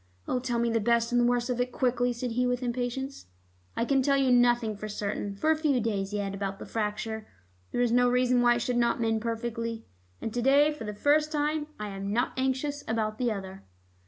[0.27, 3.27] "Oh, tell me the best and the worst of it quickly," said Hugh with impatience.
[3.77, 7.27] "I can tell you nothing for certain for a few days yet about the fracture.
[7.71, 9.85] There is no reason why it should not mend perfectly.
[10.19, 13.63] And to day for the first time I am not anxious about the other."